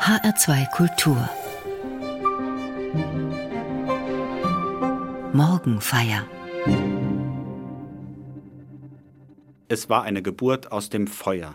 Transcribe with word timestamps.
HR2 0.00 0.70
Kultur 0.70 1.28
Morgenfeier 5.34 6.26
Es 9.68 9.90
war 9.90 10.04
eine 10.04 10.22
Geburt 10.22 10.72
aus 10.72 10.88
dem 10.88 11.06
Feuer. 11.06 11.54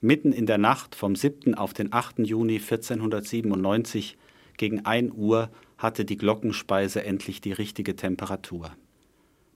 Mitten 0.00 0.30
in 0.30 0.46
der 0.46 0.58
Nacht 0.58 0.94
vom 0.94 1.16
7. 1.16 1.56
auf 1.56 1.74
den 1.74 1.92
8. 1.92 2.20
Juni 2.20 2.60
1497 2.60 4.16
gegen 4.56 4.86
1 4.86 5.12
Uhr 5.16 5.50
hatte 5.76 6.04
die 6.04 6.16
Glockenspeise 6.16 7.04
endlich 7.04 7.40
die 7.40 7.52
richtige 7.52 7.96
Temperatur. 7.96 8.70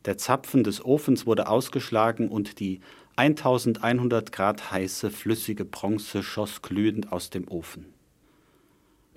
Der 0.04 0.18
Zapfen 0.18 0.64
des 0.64 0.84
Ofens 0.84 1.26
wurde 1.26 1.46
ausgeschlagen 1.46 2.28
und 2.28 2.58
die 2.58 2.80
1100 3.14 4.32
Grad 4.32 4.72
heiße 4.72 5.12
flüssige 5.12 5.64
Bronze 5.64 6.24
schoss 6.24 6.60
glühend 6.60 7.12
aus 7.12 7.30
dem 7.30 7.46
Ofen. 7.46 7.95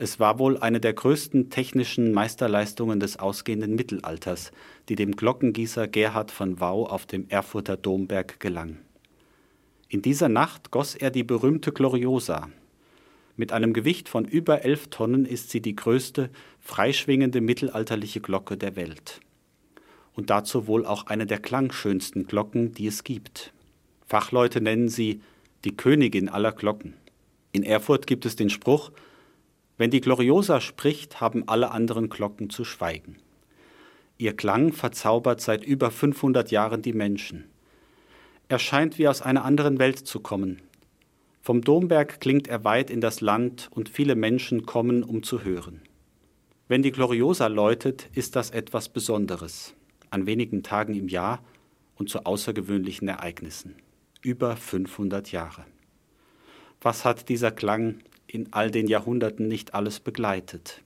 Es 0.01 0.17
war 0.17 0.39
wohl 0.39 0.57
eine 0.57 0.79
der 0.79 0.93
größten 0.93 1.49
technischen 1.49 2.13
Meisterleistungen 2.13 3.01
des 3.01 3.19
ausgehenden 3.19 3.75
Mittelalters, 3.75 4.53
die 4.87 4.95
dem 4.95 5.11
Glockengießer 5.17 5.89
Gerhard 5.89 6.31
von 6.31 6.61
Wau 6.61 6.87
auf 6.87 7.05
dem 7.05 7.27
Erfurter 7.27 7.75
Domberg 7.75 8.39
gelang. 8.39 8.77
In 9.89 10.01
dieser 10.01 10.29
Nacht 10.29 10.71
goss 10.71 10.95
er 10.95 11.11
die 11.11 11.25
berühmte 11.25 11.73
Gloriosa. 11.73 12.47
Mit 13.35 13.51
einem 13.51 13.73
Gewicht 13.73 14.07
von 14.07 14.23
über 14.23 14.63
elf 14.63 14.87
Tonnen 14.87 15.25
ist 15.25 15.49
sie 15.49 15.59
die 15.61 15.75
größte 15.75 16.29
freischwingende 16.61 17.41
mittelalterliche 17.41 18.21
Glocke 18.21 18.55
der 18.55 18.77
Welt 18.77 19.19
und 20.13 20.29
dazu 20.29 20.65
wohl 20.67 20.85
auch 20.85 21.07
eine 21.07 21.25
der 21.25 21.39
klangschönsten 21.39 22.25
Glocken, 22.25 22.73
die 22.73 22.87
es 22.87 23.03
gibt. 23.03 23.51
Fachleute 24.07 24.61
nennen 24.61 24.87
sie 24.87 25.19
die 25.65 25.75
Königin 25.75 26.29
aller 26.29 26.53
Glocken. 26.53 26.93
In 27.51 27.63
Erfurt 27.63 28.07
gibt 28.07 28.25
es 28.25 28.37
den 28.37 28.49
Spruch, 28.49 28.91
wenn 29.79 29.91
die 29.91 30.01
Gloriosa 30.01 30.59
spricht, 30.59 31.21
haben 31.21 31.47
alle 31.47 31.71
anderen 31.71 32.09
Glocken 32.09 32.49
zu 32.49 32.65
schweigen. 32.65 33.15
Ihr 34.17 34.35
Klang 34.35 34.73
verzaubert 34.73 35.39
seit 35.39 35.63
über 35.63 35.89
500 35.89 36.51
Jahren 36.51 36.81
die 36.81 36.91
Menschen. 36.91 37.45
Er 38.49 38.59
scheint 38.59 38.97
wie 38.99 39.07
aus 39.07 39.21
einer 39.21 39.45
anderen 39.45 39.79
Welt 39.79 39.99
zu 39.99 40.19
kommen. 40.19 40.61
Vom 41.41 41.61
Domberg 41.61 42.19
klingt 42.19 42.49
er 42.49 42.65
weit 42.65 42.89
in 42.89 42.99
das 42.99 43.21
Land 43.21 43.69
und 43.71 43.87
viele 43.87 44.15
Menschen 44.15 44.65
kommen, 44.65 45.01
um 45.01 45.23
zu 45.23 45.45
hören. 45.45 45.81
Wenn 46.67 46.83
die 46.83 46.91
Gloriosa 46.91 47.47
läutet, 47.47 48.09
ist 48.13 48.35
das 48.35 48.49
etwas 48.49 48.89
Besonderes 48.89 49.75
an 50.09 50.25
wenigen 50.25 50.61
Tagen 50.61 50.93
im 50.93 51.07
Jahr 51.07 51.41
und 51.95 52.09
zu 52.09 52.25
außergewöhnlichen 52.25 53.07
Ereignissen. 53.07 53.75
Über 54.21 54.57
500 54.57 55.31
Jahre. 55.31 55.63
Was 56.81 57.05
hat 57.05 57.29
dieser 57.29 57.51
Klang 57.51 57.99
in 58.31 58.53
all 58.53 58.71
den 58.71 58.87
Jahrhunderten 58.87 59.47
nicht 59.47 59.73
alles 59.73 59.99
begleitet? 59.99 60.81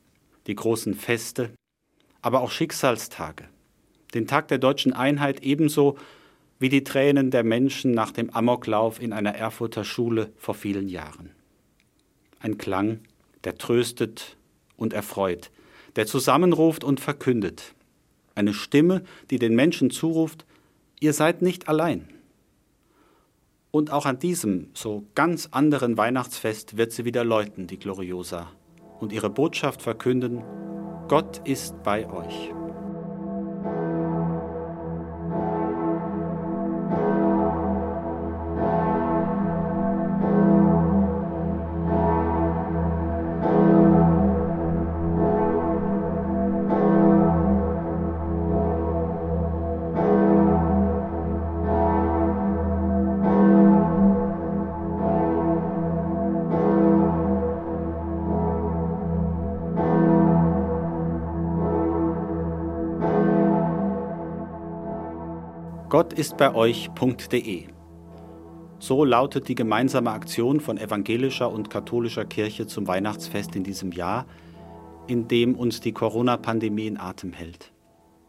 Die 0.48 0.56
großen 0.56 0.96
Feste, 0.96 1.52
aber 2.22 2.42
auch 2.42 2.52
Schicksalstage. 2.52 3.46
Den 4.14 4.28
Tag 4.28 4.48
der 4.48 4.58
deutschen 4.58 4.94
Einheit 4.94 5.44
ebenso 5.44 5.98
wie 6.60 6.70
die 6.70 6.84
Tränen 6.84 7.32
der 7.32 7.44
Menschen 7.44 7.92
nach 7.92 8.12
dem 8.12 8.30
Amoklauf 8.30 9.02
in 9.02 9.12
einer 9.12 9.36
Erfurter 9.36 9.84
Schule 9.84 10.32
vor 10.38 10.54
vielen 10.54 10.88
Jahren. 10.88 11.32
Ein 12.40 12.58
Klang, 12.58 13.00
der 13.44 13.58
tröstet 13.58 14.38
und 14.78 14.94
erfreut, 14.94 15.52
der 15.96 16.06
zusammenruft 16.06 16.84
und 16.84 17.00
verkündet, 17.00 17.74
eine 18.36 18.54
Stimme, 18.54 19.04
die 19.30 19.40
den 19.40 19.56
Menschen 19.56 19.90
zuruft, 19.90 20.46
ihr 21.00 21.14
seid 21.14 21.42
nicht 21.42 21.68
allein. 21.68 22.08
Und 23.76 23.92
auch 23.92 24.06
an 24.06 24.20
diesem 24.20 24.70
so 24.76 25.08
ganz 25.16 25.50
anderen 25.50 25.98
Weihnachtsfest 25.98 26.78
wird 26.78 26.92
sie 26.92 27.06
wieder 27.06 27.24
läuten, 27.24 27.66
die 27.66 27.80
Gloriosa, 27.80 28.52
und 29.00 29.12
ihre 29.12 29.32
Botschaft 29.32 29.82
verkünden, 29.82 30.44
Gott 31.08 31.42
ist 31.48 31.82
bei 31.82 32.08
euch. 32.08 32.52
Gott 66.04 66.20
ist 66.20 66.36
bei 66.36 66.54
euch.de. 66.54 67.64
So 68.78 69.06
lautet 69.06 69.48
die 69.48 69.56
gemeinsame 69.56 70.12
Aktion 70.12 70.60
von 70.60 70.78
evangelischer 70.78 71.50
und 71.50 71.70
katholischer 71.70 72.26
Kirche 72.26 72.68
zum 72.68 72.88
Weihnachtsfest 72.88 73.56
in 73.56 73.64
diesem 73.64 73.94
Jahr, 73.94 74.28
in 75.08 75.30
dem 75.30 75.56
uns 75.56 75.80
die 75.80 75.94
Corona-Pandemie 75.94 76.88
in 76.88 76.98
Atem 76.98 77.32
hält. 77.32 77.72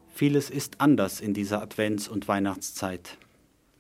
Vieles 0.07 0.51
ist 0.51 0.81
anders 0.81 1.21
in 1.21 1.35
dieser 1.35 1.61
Advents- 1.63 2.09
und 2.09 2.29
Weihnachtszeit. 2.29 3.19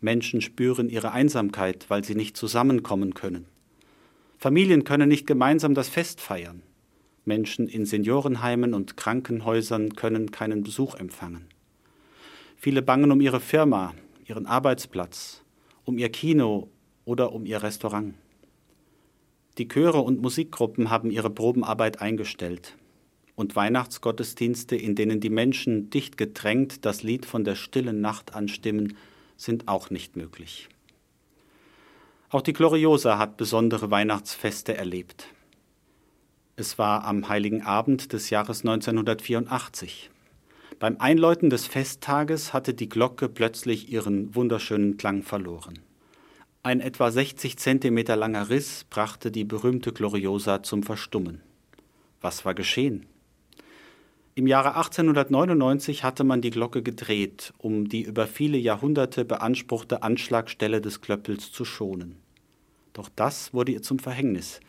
Menschen 0.00 0.40
spüren 0.40 0.90
ihre 0.90 1.12
Einsamkeit, 1.12 1.86
weil 1.88 2.02
sie 2.02 2.16
nicht 2.16 2.36
zusammenkommen 2.36 3.14
können. 3.14 3.46
Familien 4.38 4.82
können 4.82 5.08
nicht 5.08 5.28
gemeinsam 5.28 5.72
das 5.74 5.88
Fest 5.88 6.20
feiern. 6.20 6.62
Menschen 7.24 7.68
in 7.68 7.86
Seniorenheimen 7.86 8.74
und 8.74 8.96
Krankenhäusern 8.96 9.94
können 9.94 10.32
keinen 10.32 10.64
Besuch 10.64 10.96
empfangen. 10.96 11.53
Viele 12.64 12.80
bangen 12.80 13.12
um 13.12 13.20
ihre 13.20 13.40
Firma, 13.40 13.92
ihren 14.24 14.46
Arbeitsplatz, 14.46 15.42
um 15.84 15.98
ihr 15.98 16.08
Kino 16.08 16.70
oder 17.04 17.34
um 17.34 17.44
ihr 17.44 17.62
Restaurant. 17.62 18.14
Die 19.58 19.68
Chöre 19.68 20.00
und 20.00 20.22
Musikgruppen 20.22 20.88
haben 20.88 21.10
ihre 21.10 21.28
Probenarbeit 21.28 22.00
eingestellt. 22.00 22.78
Und 23.34 23.54
Weihnachtsgottesdienste, 23.54 24.76
in 24.76 24.94
denen 24.94 25.20
die 25.20 25.28
Menschen 25.28 25.90
dicht 25.90 26.16
gedrängt 26.16 26.86
das 26.86 27.02
Lied 27.02 27.26
von 27.26 27.44
der 27.44 27.54
stillen 27.54 28.00
Nacht 28.00 28.34
anstimmen, 28.34 28.96
sind 29.36 29.68
auch 29.68 29.90
nicht 29.90 30.16
möglich. 30.16 30.70
Auch 32.30 32.40
die 32.40 32.54
Gloriosa 32.54 33.18
hat 33.18 33.36
besondere 33.36 33.90
Weihnachtsfeste 33.90 34.74
erlebt. 34.74 35.26
Es 36.56 36.78
war 36.78 37.04
am 37.04 37.28
heiligen 37.28 37.60
Abend 37.60 38.14
des 38.14 38.30
Jahres 38.30 38.60
1984. 38.60 40.08
Beim 40.84 40.96
Einläuten 40.98 41.48
des 41.48 41.66
Festtages 41.66 42.52
hatte 42.52 42.74
die 42.74 42.90
Glocke 42.90 43.30
plötzlich 43.30 43.90
ihren 43.90 44.34
wunderschönen 44.34 44.98
Klang 44.98 45.22
verloren. 45.22 45.78
Ein 46.62 46.80
etwa 46.80 47.10
60 47.10 47.56
Zentimeter 47.56 48.16
langer 48.16 48.50
Riss 48.50 48.84
brachte 48.90 49.30
die 49.30 49.44
berühmte 49.44 49.94
Gloriosa 49.94 50.62
zum 50.62 50.82
Verstummen. 50.82 51.40
Was 52.20 52.44
war 52.44 52.52
geschehen? 52.52 53.06
Im 54.34 54.46
Jahre 54.46 54.76
1899 54.76 56.04
hatte 56.04 56.22
man 56.22 56.42
die 56.42 56.50
Glocke 56.50 56.82
gedreht, 56.82 57.54
um 57.56 57.88
die 57.88 58.02
über 58.02 58.26
viele 58.26 58.58
Jahrhunderte 58.58 59.24
beanspruchte 59.24 60.02
Anschlagstelle 60.02 60.82
des 60.82 61.00
Klöppels 61.00 61.50
zu 61.50 61.64
schonen. 61.64 62.16
Doch 62.92 63.08
das 63.16 63.54
wurde 63.54 63.72
ihr 63.72 63.80
zum 63.80 64.00
Verhängnis. 64.00 64.60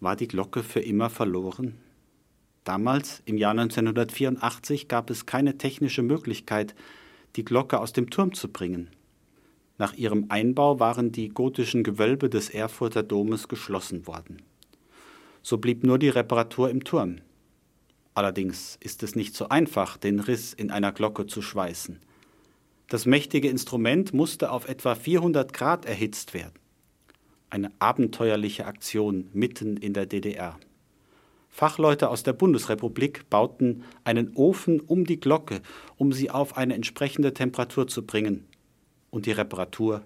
War 0.00 0.16
die 0.16 0.26
Glocke 0.26 0.64
für 0.64 0.80
immer 0.80 1.10
verloren? 1.10 1.74
Damals, 2.68 3.22
im 3.24 3.38
Jahr 3.38 3.52
1984, 3.52 4.88
gab 4.88 5.08
es 5.08 5.24
keine 5.24 5.56
technische 5.56 6.02
Möglichkeit, 6.02 6.74
die 7.34 7.42
Glocke 7.42 7.80
aus 7.80 7.94
dem 7.94 8.10
Turm 8.10 8.34
zu 8.34 8.48
bringen. 8.48 8.90
Nach 9.78 9.94
ihrem 9.94 10.26
Einbau 10.28 10.78
waren 10.78 11.10
die 11.10 11.30
gotischen 11.30 11.82
Gewölbe 11.82 12.28
des 12.28 12.50
Erfurter 12.50 13.02
Domes 13.02 13.48
geschlossen 13.48 14.06
worden. 14.06 14.42
So 15.42 15.56
blieb 15.56 15.82
nur 15.82 15.98
die 15.98 16.10
Reparatur 16.10 16.68
im 16.68 16.84
Turm. 16.84 17.22
Allerdings 18.12 18.76
ist 18.80 19.02
es 19.02 19.16
nicht 19.16 19.34
so 19.34 19.48
einfach, 19.48 19.96
den 19.96 20.20
Riss 20.20 20.52
in 20.52 20.70
einer 20.70 20.92
Glocke 20.92 21.26
zu 21.26 21.40
schweißen. 21.40 21.98
Das 22.88 23.06
mächtige 23.06 23.48
Instrument 23.48 24.12
musste 24.12 24.52
auf 24.52 24.68
etwa 24.68 24.94
400 24.94 25.54
Grad 25.54 25.86
erhitzt 25.86 26.34
werden. 26.34 26.58
Eine 27.48 27.72
abenteuerliche 27.78 28.66
Aktion 28.66 29.30
mitten 29.32 29.78
in 29.78 29.94
der 29.94 30.04
DDR. 30.04 30.60
Fachleute 31.58 32.08
aus 32.08 32.22
der 32.22 32.34
Bundesrepublik 32.34 33.28
bauten 33.30 33.82
einen 34.04 34.30
Ofen 34.36 34.78
um 34.78 35.04
die 35.04 35.18
Glocke, 35.18 35.60
um 35.96 36.12
sie 36.12 36.30
auf 36.30 36.56
eine 36.56 36.76
entsprechende 36.76 37.34
Temperatur 37.34 37.88
zu 37.88 38.06
bringen. 38.06 38.46
Und 39.10 39.26
die 39.26 39.32
Reparatur 39.32 40.04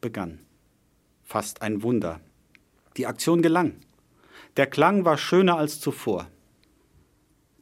begann. 0.00 0.38
Fast 1.22 1.60
ein 1.60 1.82
Wunder. 1.82 2.22
Die 2.96 3.06
Aktion 3.06 3.42
gelang. 3.42 3.74
Der 4.56 4.66
Klang 4.66 5.04
war 5.04 5.18
schöner 5.18 5.58
als 5.58 5.80
zuvor. 5.80 6.30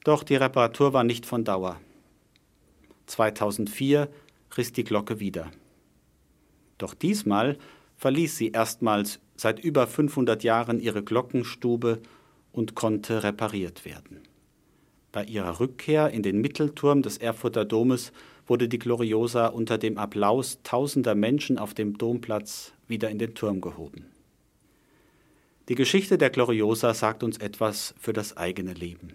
Doch 0.04 0.22
die 0.22 0.36
Reparatur 0.36 0.92
war 0.92 1.02
nicht 1.02 1.26
von 1.26 1.42
Dauer. 1.42 1.80
2004 3.06 4.10
riss 4.56 4.72
die 4.72 4.84
Glocke 4.84 5.18
wieder. 5.18 5.50
Doch 6.78 6.94
diesmal 6.94 7.58
verließ 7.96 8.36
sie 8.36 8.52
erstmals 8.52 9.18
seit 9.34 9.58
über 9.58 9.88
500 9.88 10.44
Jahren 10.44 10.78
ihre 10.78 11.02
Glockenstube 11.02 12.00
und 12.54 12.74
konnte 12.74 13.22
repariert 13.24 13.84
werden. 13.84 14.20
Bei 15.12 15.24
ihrer 15.24 15.60
Rückkehr 15.60 16.10
in 16.10 16.22
den 16.22 16.40
Mittelturm 16.40 17.02
des 17.02 17.18
Erfurter 17.18 17.64
Domes 17.64 18.12
wurde 18.46 18.68
die 18.68 18.78
Gloriosa 18.78 19.48
unter 19.48 19.76
dem 19.76 19.98
Applaus 19.98 20.60
tausender 20.62 21.14
Menschen 21.14 21.58
auf 21.58 21.74
dem 21.74 21.98
Domplatz 21.98 22.72
wieder 22.88 23.10
in 23.10 23.18
den 23.18 23.34
Turm 23.34 23.60
gehoben. 23.60 24.06
Die 25.68 25.74
Geschichte 25.74 26.18
der 26.18 26.30
Gloriosa 26.30 26.94
sagt 26.94 27.22
uns 27.22 27.38
etwas 27.38 27.94
für 27.98 28.12
das 28.12 28.36
eigene 28.36 28.72
Leben. 28.72 29.14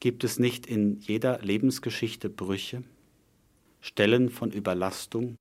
Gibt 0.00 0.24
es 0.24 0.38
nicht 0.38 0.66
in 0.66 0.98
jeder 1.00 1.38
Lebensgeschichte 1.42 2.28
Brüche, 2.28 2.82
Stellen 3.80 4.30
von 4.30 4.50
Überlastung? 4.50 5.36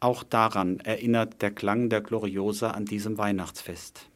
Auch 0.00 0.22
daran 0.22 0.80
erinnert 0.80 1.42
der 1.42 1.50
Klang 1.50 1.88
der 1.88 2.00
Gloriosa 2.00 2.70
an 2.70 2.84
diesem 2.84 3.18
Weihnachtsfest. 3.18 4.08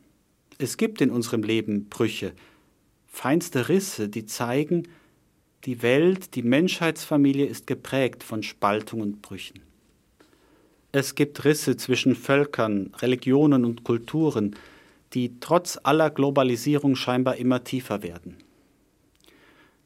Es 0.61 0.77
gibt 0.77 1.01
in 1.01 1.11
unserem 1.11 1.45
Leben 1.45 1.89
Brüche, 1.89 2.33
feinste 3.07 3.69
Risse, 3.69 4.09
die 4.09 4.27
zeigen, 4.27 4.89
die 5.65 5.83
Welt, 5.83 6.35
die 6.35 6.43
Menschheitsfamilie 6.43 7.47
ist 7.47 7.69
geprägt 7.69 8.25
von 8.25 8.43
Spaltung 8.43 9.01
und 9.01 9.23
Brüchen. 9.23 9.61
Es 10.91 11.15
gibt 11.15 11.45
Risse 11.45 11.77
zwischen 11.77 12.17
Völkern, 12.17 12.93
Religionen 12.99 13.65
und 13.65 13.85
Kulturen, 13.85 14.57
die 15.15 15.39
trotz 15.39 15.79
aller 15.83 16.11
Globalisierung 16.11 16.97
scheinbar 16.97 17.37
immer 17.37 17.63
tiefer 17.63 18.03
werden. 18.03 18.37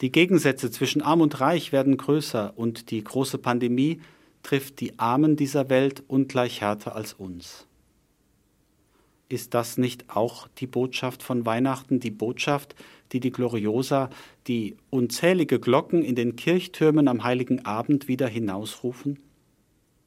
Die 0.01 0.11
Gegensätze 0.11 0.71
zwischen 0.71 1.03
Arm 1.03 1.21
und 1.21 1.39
Reich 1.41 1.73
werden 1.73 1.99
größer 1.99 2.55
und 2.57 2.91
die 2.91 3.05
große 3.05 3.37
Pandemie 3.37 4.01
trifft 4.43 4.81
die 4.81 4.99
Armen 4.99 5.37
dieser 5.37 5.69
Welt 5.69 6.03
ungleich 6.09 6.63
härter 6.63 6.97
als 6.97 7.13
uns. 7.13 7.67
Ist 9.33 9.55
das 9.55 9.79
nicht 9.79 10.15
auch 10.15 10.47
die 10.59 10.67
Botschaft 10.67 11.23
von 11.23 11.47
Weihnachten, 11.47 12.01
die 12.01 12.11
Botschaft, 12.11 12.75
die 13.13 13.19
die 13.19 13.31
Gloriosa, 13.31 14.11
die 14.47 14.77
unzählige 14.91 15.59
Glocken 15.59 16.03
in 16.03 16.15
den 16.15 16.37
Kirchtürmen 16.37 17.09
am 17.09 17.25
heiligen 17.25 17.65
Abend 17.65 18.09
wieder 18.09 18.29
hinausrufen? 18.29 19.21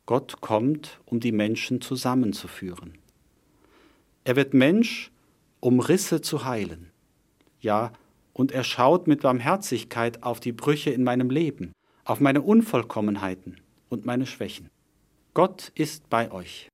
Gott 0.05 0.41
kommt, 0.41 0.99
um 1.05 1.21
die 1.21 1.31
Menschen 1.31 1.81
zusammenzuführen. 1.81 2.99
Er 4.25 4.35
wird 4.35 4.53
Mensch, 4.53 5.09
um 5.59 5.79
Risse 5.79 6.21
zu 6.21 6.45
heilen. 6.45 6.91
Ja, 7.59 7.93
und 8.31 8.51
er 8.51 8.63
schaut 8.63 9.07
mit 9.07 9.23
Barmherzigkeit 9.23 10.21
auf 10.21 10.39
die 10.39 10.51
Brüche 10.51 10.91
in 10.91 11.03
meinem 11.03 11.31
Leben, 11.31 11.71
auf 12.03 12.19
meine 12.19 12.43
Unvollkommenheiten 12.43 13.59
und 13.89 14.05
meine 14.05 14.27
Schwächen. 14.27 14.69
Gott 15.33 15.71
ist 15.73 16.11
bei 16.11 16.31
euch. 16.31 16.69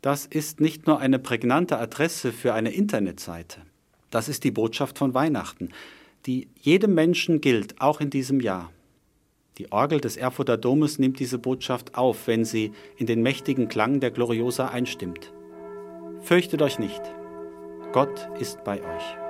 Das 0.00 0.26
ist 0.26 0.60
nicht 0.60 0.86
nur 0.86 1.00
eine 1.00 1.18
prägnante 1.18 1.78
Adresse 1.78 2.32
für 2.32 2.54
eine 2.54 2.70
Internetseite. 2.70 3.62
Das 4.10 4.28
ist 4.28 4.44
die 4.44 4.50
Botschaft 4.50 4.98
von 4.98 5.12
Weihnachten, 5.14 5.70
die 6.26 6.48
jedem 6.60 6.94
Menschen 6.94 7.40
gilt, 7.40 7.80
auch 7.80 8.00
in 8.00 8.10
diesem 8.10 8.40
Jahr. 8.40 8.72
Die 9.58 9.72
Orgel 9.72 10.00
des 10.00 10.16
Erfurter 10.16 10.56
Domes 10.56 11.00
nimmt 11.00 11.18
diese 11.18 11.38
Botschaft 11.38 11.96
auf, 11.96 12.28
wenn 12.28 12.44
sie 12.44 12.72
in 12.96 13.06
den 13.06 13.22
mächtigen 13.22 13.68
Klang 13.68 13.98
der 13.98 14.12
Gloriosa 14.12 14.68
einstimmt. 14.68 15.32
Fürchtet 16.20 16.62
euch 16.62 16.78
nicht. 16.78 17.02
Gott 17.92 18.28
ist 18.38 18.62
bei 18.62 18.80
euch. 18.80 19.27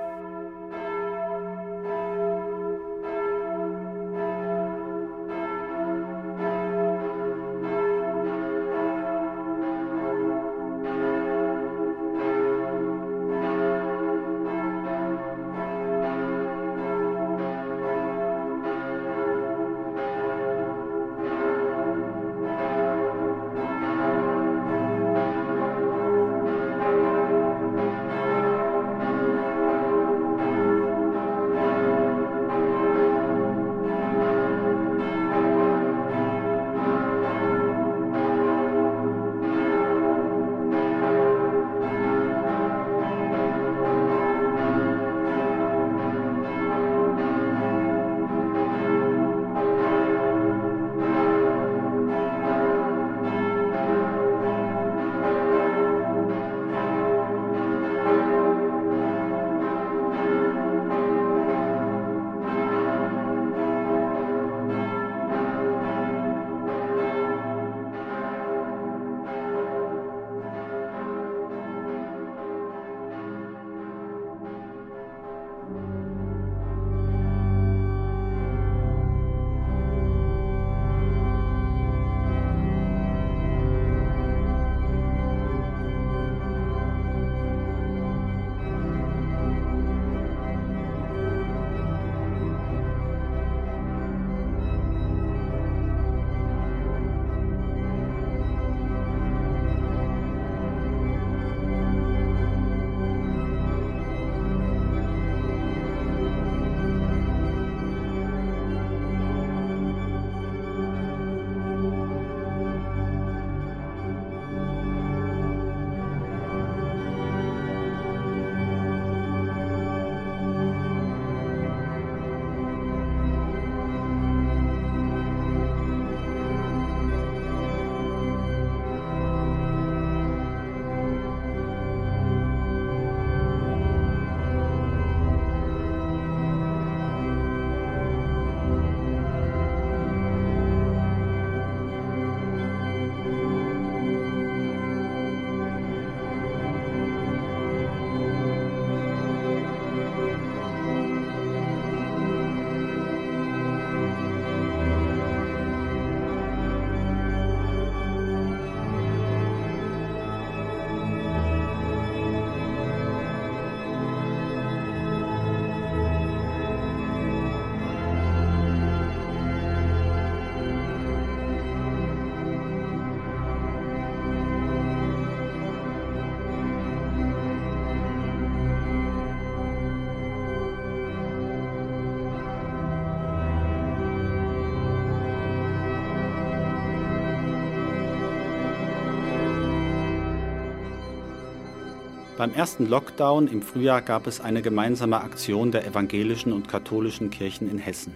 Beim 192.39 192.53
ersten 192.53 192.87
Lockdown 192.87 193.49
im 193.49 193.61
Frühjahr 193.61 194.01
gab 194.01 194.25
es 194.25 194.39
eine 194.39 194.61
gemeinsame 194.61 195.19
Aktion 195.19 195.73
der 195.73 195.85
evangelischen 195.85 196.53
und 196.53 196.69
katholischen 196.69 197.31
Kirchen 197.31 197.69
in 197.69 197.79
Hessen. 197.79 198.13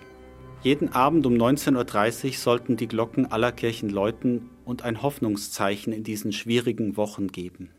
Jeden 0.61 0.93
Abend 0.93 1.25
um 1.25 1.33
19.30 1.33 2.27
Uhr 2.27 2.31
sollten 2.31 2.77
die 2.77 2.87
Glocken 2.87 3.29
aller 3.29 3.51
Kirchen 3.51 3.89
läuten 3.89 4.49
und 4.63 4.83
ein 4.83 5.01
Hoffnungszeichen 5.01 5.91
in 5.91 6.05
diesen 6.05 6.31
schwierigen 6.31 6.95
Wochen 6.95 7.27
geben. 7.27 7.71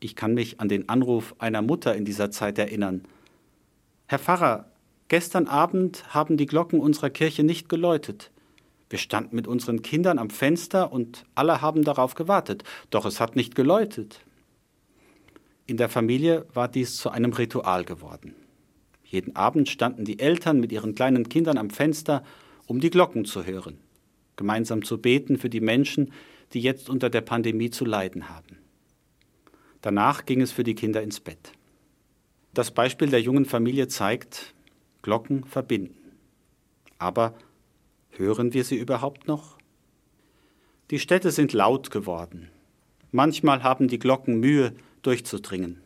Ich 0.00 0.16
kann 0.16 0.32
mich 0.32 0.58
an 0.58 0.70
den 0.70 0.88
Anruf 0.88 1.34
einer 1.38 1.60
Mutter 1.60 1.94
in 1.94 2.06
dieser 2.06 2.30
Zeit 2.30 2.58
erinnern. 2.58 3.02
Herr 4.06 4.20
Pfarrer, 4.20 4.70
gestern 5.08 5.48
Abend 5.48 6.14
haben 6.14 6.38
die 6.38 6.46
Glocken 6.46 6.80
unserer 6.80 7.10
Kirche 7.10 7.44
nicht 7.44 7.68
geläutet. 7.68 8.30
Wir 8.88 8.98
standen 8.98 9.36
mit 9.36 9.46
unseren 9.46 9.82
Kindern 9.82 10.18
am 10.18 10.30
Fenster 10.30 10.90
und 10.94 11.26
alle 11.34 11.60
haben 11.60 11.84
darauf 11.84 12.14
gewartet, 12.14 12.64
doch 12.88 13.04
es 13.04 13.20
hat 13.20 13.36
nicht 13.36 13.54
geläutet. 13.54 14.24
In 15.72 15.78
der 15.78 15.88
Familie 15.88 16.44
war 16.52 16.68
dies 16.68 16.98
zu 16.98 17.08
einem 17.08 17.32
Ritual 17.32 17.86
geworden. 17.86 18.34
Jeden 19.04 19.36
Abend 19.36 19.70
standen 19.70 20.04
die 20.04 20.18
Eltern 20.18 20.60
mit 20.60 20.70
ihren 20.70 20.94
kleinen 20.94 21.30
Kindern 21.30 21.56
am 21.56 21.70
Fenster, 21.70 22.22
um 22.66 22.78
die 22.78 22.90
Glocken 22.90 23.24
zu 23.24 23.46
hören, 23.46 23.78
gemeinsam 24.36 24.84
zu 24.84 24.98
beten 24.98 25.38
für 25.38 25.48
die 25.48 25.62
Menschen, 25.62 26.12
die 26.52 26.60
jetzt 26.60 26.90
unter 26.90 27.08
der 27.08 27.22
Pandemie 27.22 27.70
zu 27.70 27.86
leiden 27.86 28.28
haben. 28.28 28.58
Danach 29.80 30.26
ging 30.26 30.42
es 30.42 30.52
für 30.52 30.62
die 30.62 30.74
Kinder 30.74 31.02
ins 31.02 31.20
Bett. 31.20 31.52
Das 32.52 32.72
Beispiel 32.72 33.08
der 33.08 33.22
jungen 33.22 33.46
Familie 33.46 33.88
zeigt, 33.88 34.52
Glocken 35.00 35.42
verbinden. 35.44 36.12
Aber 36.98 37.32
hören 38.10 38.52
wir 38.52 38.64
sie 38.64 38.76
überhaupt 38.76 39.26
noch? 39.26 39.56
Die 40.90 40.98
Städte 40.98 41.30
sind 41.30 41.54
laut 41.54 41.90
geworden. 41.90 42.50
Manchmal 43.10 43.62
haben 43.62 43.88
die 43.88 43.98
Glocken 43.98 44.38
Mühe, 44.38 44.74
durchzudringen. 45.02 45.82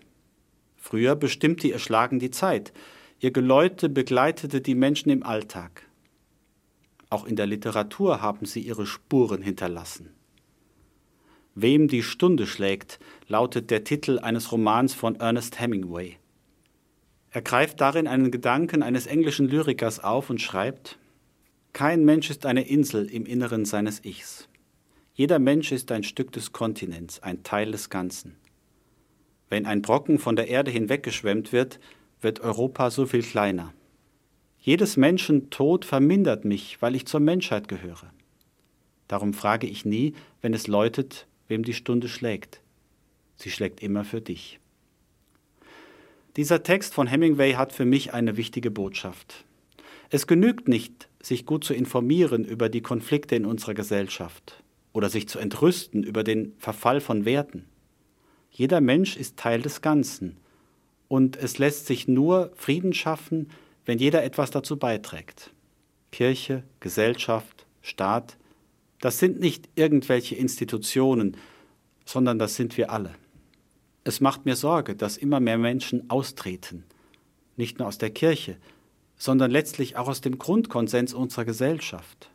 Früher 0.76 1.16
bestimmte 1.16 1.68
ihr 1.68 1.78
Schlagen 1.78 2.18
die 2.18 2.30
Zeit. 2.30 2.72
Ihr 3.18 3.32
Geläute 3.32 3.88
begleitete 3.88 4.60
die 4.60 4.74
Menschen 4.74 5.10
im 5.10 5.22
Alltag. 5.22 5.82
Auch 7.10 7.26
in 7.26 7.36
der 7.36 7.46
Literatur 7.46 8.20
haben 8.20 8.46
sie 8.46 8.60
ihre 8.60 8.86
Spuren 8.86 9.42
hinterlassen. 9.42 10.10
Wem 11.54 11.88
die 11.88 12.02
Stunde 12.02 12.46
schlägt, 12.46 12.98
lautet 13.28 13.70
der 13.70 13.82
Titel 13.82 14.18
eines 14.18 14.52
Romans 14.52 14.92
von 14.92 15.16
Ernest 15.16 15.58
Hemingway. 15.58 16.18
Er 17.30 17.42
greift 17.42 17.80
darin 17.80 18.06
einen 18.06 18.30
Gedanken 18.30 18.82
eines 18.82 19.06
englischen 19.06 19.48
Lyrikers 19.48 19.98
auf 19.98 20.30
und 20.30 20.40
schreibt 20.40 20.98
Kein 21.72 22.04
Mensch 22.04 22.30
ist 22.30 22.46
eine 22.46 22.68
Insel 22.68 23.10
im 23.10 23.26
Inneren 23.26 23.64
seines 23.64 24.04
Ichs. 24.04 24.48
Jeder 25.14 25.38
Mensch 25.38 25.72
ist 25.72 25.90
ein 25.92 26.02
Stück 26.02 26.32
des 26.32 26.52
Kontinents, 26.52 27.22
ein 27.22 27.42
Teil 27.42 27.72
des 27.72 27.88
Ganzen. 27.88 28.36
Wenn 29.48 29.66
ein 29.66 29.82
Brocken 29.82 30.18
von 30.18 30.36
der 30.36 30.48
Erde 30.48 30.70
hinweggeschwemmt 30.70 31.52
wird, 31.52 31.78
wird 32.20 32.40
Europa 32.40 32.90
so 32.90 33.06
viel 33.06 33.22
kleiner. 33.22 33.72
Jedes 34.58 34.96
Menschen 34.96 35.50
Tod 35.50 35.84
vermindert 35.84 36.44
mich, 36.44 36.82
weil 36.82 36.96
ich 36.96 37.06
zur 37.06 37.20
Menschheit 37.20 37.68
gehöre. 37.68 38.10
Darum 39.06 39.32
frage 39.32 39.66
ich 39.66 39.84
nie, 39.84 40.14
wenn 40.42 40.54
es 40.54 40.66
läutet, 40.66 41.26
wem 41.46 41.62
die 41.62 41.74
Stunde 41.74 42.08
schlägt. 42.08 42.60
Sie 43.36 43.50
schlägt 43.50 43.82
immer 43.82 44.04
für 44.04 44.20
dich. 44.20 44.58
Dieser 46.36 46.62
Text 46.62 46.94
von 46.94 47.06
Hemingway 47.06 47.52
hat 47.52 47.72
für 47.72 47.84
mich 47.84 48.12
eine 48.12 48.36
wichtige 48.36 48.70
Botschaft. 48.70 49.44
Es 50.10 50.26
genügt 50.26 50.68
nicht, 50.68 51.08
sich 51.22 51.46
gut 51.46 51.64
zu 51.64 51.72
informieren 51.72 52.44
über 52.44 52.68
die 52.68 52.82
Konflikte 52.82 53.36
in 53.36 53.46
unserer 53.46 53.74
Gesellschaft 53.74 54.62
oder 54.92 55.08
sich 55.08 55.28
zu 55.28 55.38
entrüsten 55.38 56.02
über 56.02 56.24
den 56.24 56.54
Verfall 56.58 57.00
von 57.00 57.24
Werten. 57.24 57.66
Jeder 58.56 58.80
Mensch 58.80 59.18
ist 59.18 59.36
Teil 59.36 59.60
des 59.60 59.82
Ganzen 59.82 60.38
und 61.08 61.36
es 61.36 61.58
lässt 61.58 61.84
sich 61.84 62.08
nur 62.08 62.52
Frieden 62.56 62.94
schaffen, 62.94 63.50
wenn 63.84 63.98
jeder 63.98 64.24
etwas 64.24 64.50
dazu 64.50 64.78
beiträgt. 64.78 65.52
Kirche, 66.10 66.62
Gesellschaft, 66.80 67.66
Staat, 67.82 68.38
das 68.98 69.18
sind 69.18 69.40
nicht 69.40 69.68
irgendwelche 69.74 70.36
Institutionen, 70.36 71.36
sondern 72.06 72.38
das 72.38 72.56
sind 72.56 72.78
wir 72.78 72.90
alle. 72.90 73.14
Es 74.04 74.22
macht 74.22 74.46
mir 74.46 74.56
Sorge, 74.56 74.96
dass 74.96 75.18
immer 75.18 75.38
mehr 75.38 75.58
Menschen 75.58 76.08
austreten, 76.08 76.84
nicht 77.58 77.78
nur 77.78 77.88
aus 77.88 77.98
der 77.98 78.10
Kirche, 78.10 78.56
sondern 79.18 79.50
letztlich 79.50 79.98
auch 79.98 80.08
aus 80.08 80.22
dem 80.22 80.38
Grundkonsens 80.38 81.12
unserer 81.12 81.44
Gesellschaft. 81.44 82.30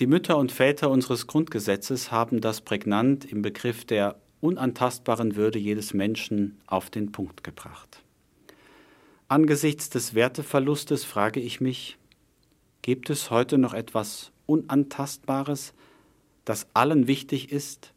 Die 0.00 0.08
Mütter 0.08 0.38
und 0.38 0.50
Väter 0.50 0.90
unseres 0.90 1.28
Grundgesetzes 1.28 2.10
haben 2.10 2.40
das 2.40 2.62
prägnant 2.62 3.24
im 3.24 3.42
Begriff 3.42 3.84
der 3.84 4.20
unantastbaren 4.46 5.34
Würde 5.36 5.58
jedes 5.58 5.92
Menschen 5.92 6.58
auf 6.66 6.88
den 6.88 7.10
Punkt 7.12 7.42
gebracht. 7.42 8.02
Angesichts 9.28 9.90
des 9.90 10.14
Werteverlustes 10.14 11.04
frage 11.04 11.40
ich 11.40 11.60
mich, 11.60 11.98
gibt 12.82 13.10
es 13.10 13.30
heute 13.30 13.58
noch 13.58 13.74
etwas 13.74 14.30
Unantastbares, 14.46 15.74
das 16.44 16.68
allen 16.74 17.08
wichtig 17.08 17.50
ist, 17.50 17.92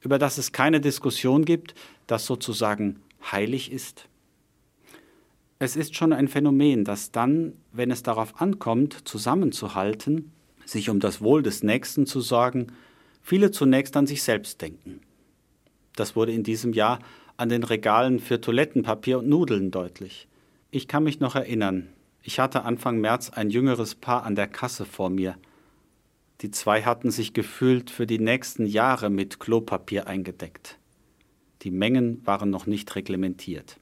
über 0.00 0.20
das 0.20 0.38
es 0.38 0.52
keine 0.52 0.80
Diskussion 0.80 1.44
gibt, 1.44 1.74
das 2.06 2.26
sozusagen 2.26 3.00
heilig 3.32 3.72
ist? 3.72 4.08
Es 5.58 5.74
ist 5.74 5.96
schon 5.96 6.12
ein 6.12 6.28
Phänomen, 6.28 6.84
dass 6.84 7.10
dann, 7.10 7.54
wenn 7.72 7.90
es 7.90 8.04
darauf 8.04 8.40
ankommt, 8.40 9.08
zusammenzuhalten, 9.08 10.30
sich 10.64 10.90
um 10.90 11.00
das 11.00 11.20
Wohl 11.20 11.42
des 11.42 11.64
Nächsten 11.64 12.06
zu 12.06 12.20
sorgen, 12.20 12.68
viele 13.20 13.50
zunächst 13.50 13.96
an 13.96 14.06
sich 14.06 14.22
selbst 14.22 14.62
denken. 14.62 15.00
Das 15.98 16.14
wurde 16.14 16.32
in 16.32 16.44
diesem 16.44 16.72
Jahr 16.72 17.00
an 17.36 17.48
den 17.48 17.64
Regalen 17.64 18.20
für 18.20 18.40
Toilettenpapier 18.40 19.18
und 19.18 19.28
Nudeln 19.28 19.70
deutlich. 19.70 20.28
Ich 20.70 20.86
kann 20.86 21.02
mich 21.02 21.18
noch 21.18 21.34
erinnern, 21.34 21.88
ich 22.22 22.38
hatte 22.38 22.62
Anfang 22.62 23.00
März 23.00 23.30
ein 23.30 23.50
jüngeres 23.50 23.94
Paar 23.94 24.24
an 24.24 24.36
der 24.36 24.46
Kasse 24.46 24.84
vor 24.84 25.10
mir. 25.10 25.36
Die 26.40 26.50
zwei 26.50 26.82
hatten 26.82 27.10
sich 27.10 27.32
gefühlt 27.32 27.90
für 27.90 28.06
die 28.06 28.18
nächsten 28.20 28.64
Jahre 28.66 29.10
mit 29.10 29.40
Klopapier 29.40 30.06
eingedeckt. 30.06 30.78
Die 31.62 31.72
Mengen 31.72 32.24
waren 32.24 32.50
noch 32.50 32.66
nicht 32.66 32.94
reglementiert. 32.94 33.80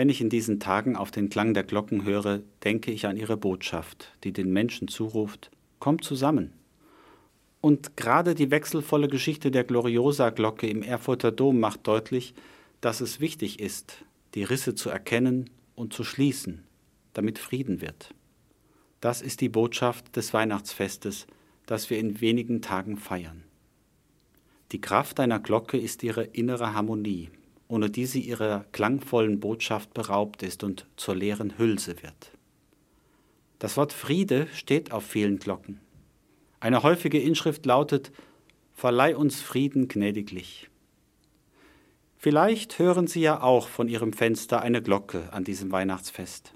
Wenn 0.00 0.08
ich 0.08 0.22
in 0.22 0.30
diesen 0.30 0.60
Tagen 0.60 0.96
auf 0.96 1.10
den 1.10 1.28
Klang 1.28 1.52
der 1.52 1.62
Glocken 1.62 2.06
höre, 2.06 2.40
denke 2.64 2.90
ich 2.90 3.04
an 3.04 3.18
ihre 3.18 3.36
Botschaft, 3.36 4.16
die 4.24 4.32
den 4.32 4.50
Menschen 4.50 4.88
zuruft, 4.88 5.50
kommt 5.78 6.04
zusammen. 6.04 6.54
Und 7.60 7.98
gerade 7.98 8.34
die 8.34 8.50
wechselvolle 8.50 9.08
Geschichte 9.08 9.50
der 9.50 9.62
Gloriosa-Glocke 9.62 10.66
im 10.66 10.82
Erfurter 10.82 11.30
Dom 11.32 11.60
macht 11.60 11.86
deutlich, 11.86 12.32
dass 12.80 13.02
es 13.02 13.20
wichtig 13.20 13.60
ist, 13.60 14.06
die 14.34 14.42
Risse 14.42 14.74
zu 14.74 14.88
erkennen 14.88 15.50
und 15.74 15.92
zu 15.92 16.02
schließen, 16.02 16.64
damit 17.12 17.38
Frieden 17.38 17.82
wird. 17.82 18.14
Das 19.02 19.20
ist 19.20 19.42
die 19.42 19.50
Botschaft 19.50 20.16
des 20.16 20.32
Weihnachtsfestes, 20.32 21.26
das 21.66 21.90
wir 21.90 21.98
in 21.98 22.22
wenigen 22.22 22.62
Tagen 22.62 22.96
feiern. 22.96 23.44
Die 24.72 24.80
Kraft 24.80 25.20
einer 25.20 25.40
Glocke 25.40 25.76
ist 25.76 26.02
ihre 26.02 26.24
innere 26.24 26.72
Harmonie, 26.72 27.28
ohne 27.70 27.88
die 27.88 28.04
sie 28.04 28.20
ihrer 28.20 28.64
klangvollen 28.72 29.38
Botschaft 29.38 29.94
beraubt 29.94 30.42
ist 30.42 30.64
und 30.64 30.86
zur 30.96 31.14
leeren 31.14 31.56
Hülse 31.56 32.02
wird. 32.02 32.32
Das 33.60 33.76
Wort 33.76 33.92
Friede 33.92 34.48
steht 34.52 34.90
auf 34.90 35.04
vielen 35.04 35.38
Glocken. 35.38 35.80
Eine 36.58 36.82
häufige 36.82 37.20
Inschrift 37.20 37.64
lautet 37.64 38.10
Verleih 38.74 39.16
uns 39.16 39.40
Frieden 39.40 39.86
gnädiglich. 39.86 40.68
Vielleicht 42.18 42.78
hören 42.78 43.06
Sie 43.06 43.20
ja 43.20 43.40
auch 43.40 43.68
von 43.68 43.88
Ihrem 43.88 44.12
Fenster 44.12 44.62
eine 44.62 44.82
Glocke 44.82 45.32
an 45.32 45.44
diesem 45.44 45.70
Weihnachtsfest. 45.70 46.52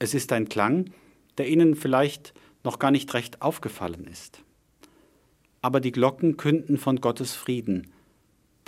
Es 0.00 0.12
ist 0.12 0.32
ein 0.32 0.48
Klang, 0.48 0.90
der 1.38 1.48
Ihnen 1.48 1.76
vielleicht 1.76 2.34
noch 2.64 2.78
gar 2.78 2.90
nicht 2.90 3.14
recht 3.14 3.42
aufgefallen 3.42 4.06
ist. 4.06 4.42
Aber 5.62 5.80
die 5.80 5.92
Glocken 5.92 6.36
künden 6.36 6.78
von 6.78 7.00
Gottes 7.00 7.34
Frieden, 7.34 7.93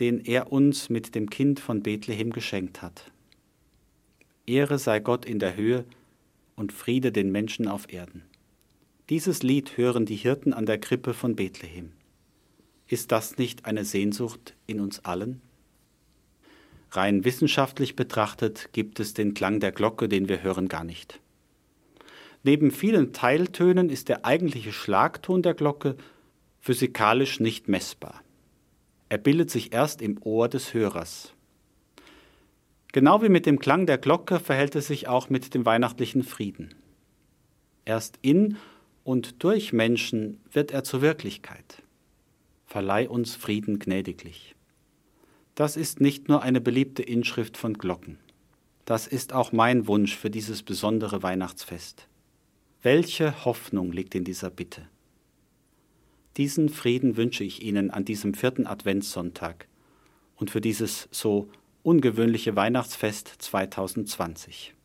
den 0.01 0.25
er 0.25 0.53
uns 0.53 0.89
mit 0.89 1.15
dem 1.15 1.31
Kind 1.31 1.61
von 1.61 1.83
Bethlehem 1.83 2.31
geschenkt 2.33 2.83
hat. 2.83 3.11
Ehre 4.47 4.79
sei 4.79 5.01
Gott 5.01 5.25
in 5.25 5.39
der 5.39 5.57
Höhe 5.57 5.85
und 6.55 6.73
Friede 6.73 7.13
den 7.13 7.33
Menschen 7.33 7.69
auf 7.69 7.93
Erden. 7.93 8.23
Dieses 9.09 9.43
Lied 9.43 9.77
hören 9.77 10.07
die 10.07 10.17
Hirten 10.17 10.53
an 10.53 10.67
der 10.67 10.79
Krippe 10.79 11.15
von 11.15 11.37
Bethlehem. 11.37 11.93
Ist 12.89 13.13
das 13.13 13.39
nicht 13.39 13.65
eine 13.65 13.85
Sehnsucht 13.85 14.55
in 14.67 14.81
uns 14.81 15.05
allen? 15.05 15.41
Rein 16.91 17.25
wissenschaftlich 17.25 17.97
betrachtet 17.97 18.71
gibt 18.73 19.01
es 19.01 19.15
den 19.15 19.35
Klang 19.35 19.61
der 19.61 19.73
Glocke, 19.73 20.09
den 20.09 20.29
wir 20.29 20.43
hören, 20.43 20.69
gar 20.69 20.85
nicht. 20.85 21.21
Neben 22.43 22.71
vielen 22.71 23.13
Teiltönen 23.13 23.91
ist 23.91 24.09
der 24.09 24.25
eigentliche 24.25 24.73
Schlagton 24.73 25.43
der 25.43 25.55
Glocke 25.55 25.97
physikalisch 26.61 27.41
nicht 27.41 27.69
messbar. 27.69 28.23
Er 29.09 29.19
bildet 29.19 29.51
sich 29.51 29.73
erst 29.73 30.03
im 30.03 30.19
Ohr 30.23 30.49
des 30.49 30.75
Hörers. 30.75 31.33
Genau 32.93 33.23
wie 33.23 33.29
mit 33.29 33.47
dem 33.47 33.59
Klang 33.59 33.87
der 33.87 33.99
Glocke 33.99 34.41
verhält 34.41 34.75
es 34.75 34.87
sich 34.87 35.07
auch 35.07 35.29
mit 35.29 35.55
dem 35.55 35.65
weihnachtlichen 35.65 36.23
Frieden. 36.23 36.75
Erst 37.85 38.19
in 38.23 38.57
und 39.05 39.45
durch 39.45 39.73
Menschen 39.73 40.41
wird 40.51 40.73
er 40.73 40.83
zur 40.83 41.03
Wirklichkeit. 41.03 41.83
Verleih 42.65 43.09
uns 43.09 43.37
Frieden 43.37 43.79
gnädiglich. 43.79 44.57
Das 45.55 45.77
ist 45.77 46.01
nicht 46.01 46.29
nur 46.29 46.43
eine 46.43 46.61
beliebte 46.61 47.03
Inschrift 47.03 47.57
von 47.57 47.75
Glocken. 47.75 48.19
Das 48.85 49.07
ist 49.07 49.33
auch 49.33 49.53
mein 49.53 49.87
Wunsch 49.87 50.17
für 50.17 50.31
dieses 50.31 50.63
besondere 50.63 51.23
Weihnachtsfest. 51.23 52.09
Welche 52.83 53.45
Hoffnung 53.45 53.93
liegt 53.93 54.15
in 54.15 54.25
dieser 54.25 54.51
Bitte? 54.51 54.89
Diesen 56.37 56.69
Frieden 56.69 57.17
wünsche 57.17 57.45
ich 57.45 57.63
Ihnen 57.63 57.91
an 57.91 58.05
diesem 58.05 58.35
vierten 58.35 58.67
Adventssonntag 58.67 59.67
und 60.37 60.51
für 60.51 60.61
dieses 60.61 61.09
so 61.11 61.49
ungewöhnliche 61.83 62.55
Weihnachtsfest 62.55 63.29
2020. 63.39 64.76